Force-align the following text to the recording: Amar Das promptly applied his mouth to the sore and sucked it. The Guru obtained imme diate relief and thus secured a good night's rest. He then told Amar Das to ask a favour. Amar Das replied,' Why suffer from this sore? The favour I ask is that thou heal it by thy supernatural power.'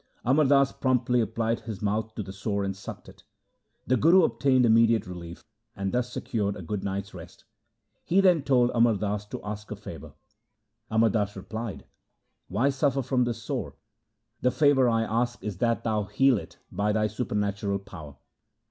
Amar 0.25 0.45
Das 0.45 0.71
promptly 0.71 1.21
applied 1.21 1.59
his 1.59 1.79
mouth 1.79 2.15
to 2.15 2.23
the 2.23 2.33
sore 2.33 2.63
and 2.63 2.75
sucked 2.75 3.07
it. 3.07 3.23
The 3.85 3.95
Guru 3.97 4.23
obtained 4.23 4.65
imme 4.65 4.87
diate 4.89 5.05
relief 5.05 5.45
and 5.75 5.91
thus 5.91 6.11
secured 6.11 6.55
a 6.55 6.63
good 6.63 6.83
night's 6.83 7.13
rest. 7.13 7.45
He 8.03 8.19
then 8.19 8.41
told 8.41 8.71
Amar 8.73 8.95
Das 8.95 9.27
to 9.27 9.39
ask 9.43 9.69
a 9.69 9.75
favour. 9.75 10.13
Amar 10.89 11.11
Das 11.11 11.35
replied,' 11.35 11.85
Why 12.47 12.69
suffer 12.69 13.03
from 13.03 13.25
this 13.25 13.43
sore? 13.43 13.75
The 14.41 14.49
favour 14.49 14.89
I 14.89 15.03
ask 15.03 15.43
is 15.43 15.57
that 15.59 15.83
thou 15.83 16.05
heal 16.05 16.39
it 16.39 16.57
by 16.71 16.91
thy 16.91 17.05
supernatural 17.05 17.77
power.' 17.77 18.15